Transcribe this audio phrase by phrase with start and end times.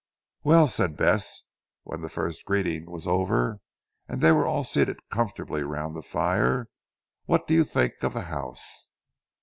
[0.43, 1.43] "Well," said Bess
[1.83, 3.59] when the first greeting was over
[4.07, 6.69] and they were all seated comfortably round the fire,
[7.25, 8.89] "what do you think of the house?"